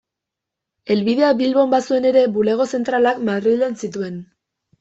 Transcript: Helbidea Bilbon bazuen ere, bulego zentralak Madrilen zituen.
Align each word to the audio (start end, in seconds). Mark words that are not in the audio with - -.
Helbidea 0.95 1.29
Bilbon 1.41 1.69
bazuen 1.75 2.09
ere, 2.13 2.23
bulego 2.39 2.69
zentralak 2.75 3.23
Madrilen 3.29 3.81
zituen. 3.85 4.19